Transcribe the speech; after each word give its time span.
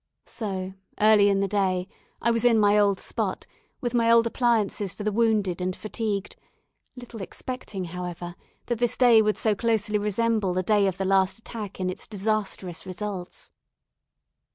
So, 0.25 0.73
early 0.99 1.29
in 1.29 1.41
the 1.41 1.47
day, 1.47 1.87
I 2.23 2.31
was 2.31 2.43
in 2.43 2.57
my 2.57 2.75
old 2.79 2.99
spot, 2.99 3.45
with 3.81 3.93
my 3.93 4.09
old 4.09 4.25
appliances 4.25 4.93
for 4.93 5.03
the 5.03 5.11
wounded 5.11 5.61
and 5.61 5.75
fatigued; 5.75 6.37
little 6.95 7.21
expecting, 7.21 7.85
however, 7.85 8.33
that 8.65 8.79
this 8.79 8.97
day 8.97 9.21
would 9.21 9.37
so 9.37 9.53
closely 9.53 9.99
resemble 9.99 10.53
the 10.55 10.63
day 10.63 10.87
of 10.87 10.97
the 10.97 11.05
last 11.05 11.37
attack 11.37 11.79
in 11.79 11.87
its 11.87 12.07
disastrous 12.07 12.83
results. 12.83 13.51